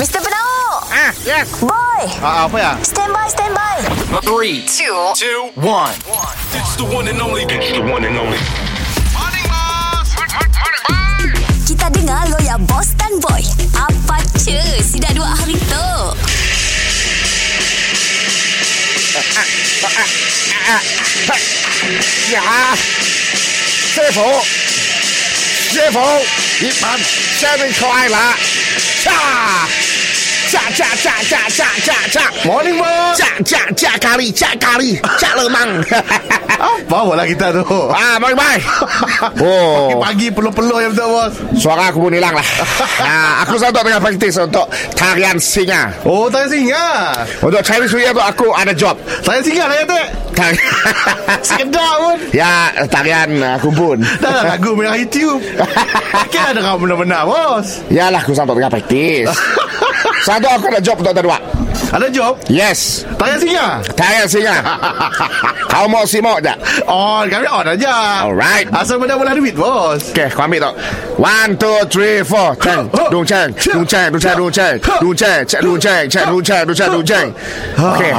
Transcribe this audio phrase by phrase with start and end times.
[0.00, 0.20] Mr.
[0.20, 1.48] Penau Ah, yes.
[1.60, 2.72] Boy Ah, apa ya?
[2.80, 3.76] Stand by, stand by
[4.24, 5.92] Three, two, two, one.
[6.56, 7.44] It's the one and only.
[7.48, 8.40] It's the one and only.
[11.66, 13.42] Kita dengar lo ya Boss dan Boy
[13.74, 15.84] Apa cu Si dah dua hari tu
[22.32, 22.76] 呀，
[23.94, 24.42] 师傅，
[25.70, 26.00] 师傅，
[26.60, 26.98] 一盘
[27.38, 28.34] 下面快了，
[29.02, 29.68] 炸！
[30.49, 32.81] 炸炸炸炸炸炸炸！Morning
[33.45, 34.89] cak o
[35.21, 35.69] cak lemang.
[36.61, 37.65] Apa bola kita tu.
[37.93, 38.61] Ah, bye bye.
[39.41, 40.01] Oh.
[40.01, 41.33] Pagi peluh-peluh yang tu bos.
[41.57, 42.45] Suara aku pun hilang lah.
[43.01, 45.89] Ah, Aku satu tengah praktis untuk tarian singa.
[46.05, 46.87] Oh, tarian singa?
[47.41, 48.93] Untuk cari suya tu aku ada job.
[49.25, 49.97] Tarian singa lah ya tu
[50.37, 50.57] Tari...
[51.49, 52.17] Sekedar pun.
[52.33, 53.97] Ya, tarian aku pun.
[54.21, 55.41] Dah lah lagu merah YouTube
[56.29, 57.81] Kan ada kau benar-benar bos.
[57.89, 59.27] Yalah, aku sampai tengah praktis
[60.21, 61.37] satu aku ada job untuk kedua.
[61.91, 63.67] Ada job Yes, Tanya singa
[63.99, 64.55] tarian singa.
[65.71, 66.55] Kau mau simok tak?
[66.87, 68.71] On kami on aja Alright.
[68.71, 70.73] Asal benda bola duit bos Okay, kau ambil tau.
[71.19, 72.55] One, two, three, four.
[72.59, 76.23] Ceng, dung ceng, dung ceng, dung ceng, dung ceng, dung ceng, cek dung ceng, cek
[76.27, 77.27] dung ceng, dung ceng, dung ceng.
[77.75, 78.11] Okay,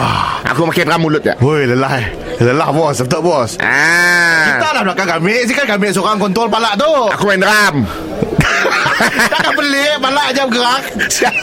[0.49, 1.35] aku makin ram mulut ya.
[1.41, 1.97] Woi lelah
[2.43, 6.75] Lelah bos Betul bos Ah, Tak lah belakang kami Si kan kami seorang kontrol palak
[6.75, 7.85] tu aku main drum.
[9.33, 10.83] Takkan pelik Palak je bergerak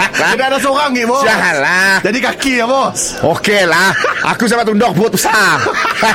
[0.09, 2.03] Kena ada seorang ni bos Janganlah.
[2.03, 3.91] Jadi kaki ya bos Okey lah.
[4.35, 5.59] Aku sama tunduk perut besar.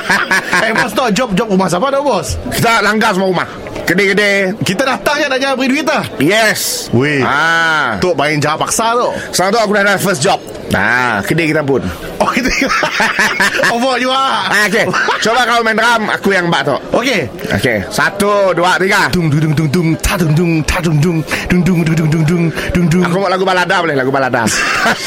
[0.64, 3.63] Eh bos tau Job job rumah siapa tau bos Kita langgar semua rumah.
[3.84, 6.04] Kedai-kedai Kita datang je ya, nak jangan beri duit lah.
[6.16, 6.88] Yes.
[6.96, 8.00] Weh ah.
[8.00, 9.08] Tok main jawab paksa tu.
[9.30, 10.40] Sekarang tu aku dah dah first job.
[10.72, 11.84] Nah, kedai kita pun
[12.22, 12.88] Oh, kedai kita.
[13.70, 14.16] Oh, Over juga.
[14.16, 14.84] Ha, ah, Okay
[15.20, 16.76] Coba kau main drum Aku yang bak tu.
[16.96, 19.12] Okay Okay Satu, dua, tiga.
[19.12, 19.88] Dung, dung, dung, dung, dung.
[20.00, 21.18] Ta, dung, dung, ta, dung, dung.
[21.52, 23.04] Dung, dung, dung, dung, dung, dung Dung, dung.
[23.04, 24.42] Aku buat lagu balada boleh Lagu balada.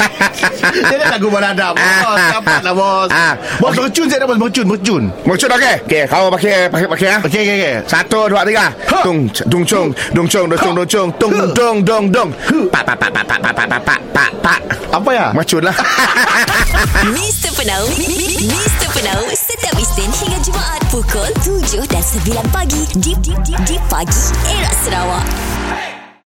[0.90, 3.10] Jadi lagu balada Bos, kapan lah bos.
[3.10, 3.34] Ah.
[3.58, 3.82] Bos, okay.
[3.84, 4.38] mercun saya dah bos.
[4.38, 5.02] Mercun, mercun.
[5.26, 7.18] Mercun, okay Okay, kau pakai Pakai, pakai ya.
[7.24, 8.67] Okay, okay, okay Satu, dua, tiga.
[9.04, 12.30] Tung, dung cung, dung cung, dung cung, dung cung, tung, dung, dung, dung.
[12.72, 14.60] Pak, pak, pak, pak, pak, pak, pak, pak, pak, pak, pak.
[14.88, 15.76] Apa ya Macun lah.
[17.14, 17.52] Mr.
[17.52, 18.88] Penau Mr.
[18.96, 24.24] Penau Setiap Isnin hingga Jumaat Pukul 7 dan 9 pagi Di, di, di, di pagi
[24.48, 25.97] Era Sarawak